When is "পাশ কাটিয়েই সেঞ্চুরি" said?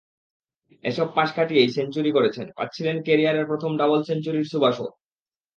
1.15-2.11